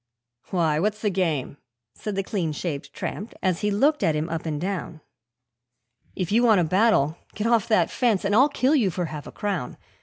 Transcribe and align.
'Why, 0.49 0.79
what's 0.79 0.99
the 0.99 1.11
game?' 1.11 1.57
said 1.93 2.15
the 2.15 2.23
clean 2.23 2.53
shaved 2.53 2.91
tramp, 2.91 3.35
as 3.43 3.61
he 3.61 3.69
looked 3.69 4.01
at 4.01 4.15
him 4.15 4.29
up 4.29 4.47
and 4.47 4.59
down 4.59 5.01
'If 6.15 6.31
you 6.31 6.41
want 6.41 6.59
a 6.59 6.63
battle, 6.63 7.17
get 7.35 7.45
off 7.45 7.67
that 7.67 7.91
fence, 7.91 8.25
and 8.25 8.33
I'll 8.33 8.49
kill 8.49 8.73
you 8.75 8.89
for 8.89 9.05
half 9.05 9.27
a 9.27 9.31
crown! 9.31 9.77